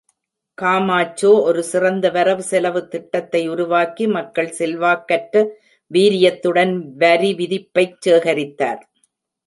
[0.57, 5.45] காமாச்சோ ஒரு சிறந்த வரவுசெலவுத் திட்டத்தை உருவாக்கி, மக்கள் செல்வாக்கற்ற
[5.91, 8.81] வீரியத்துடன் வரிவிதிப்பைச் சேகரித்தார்.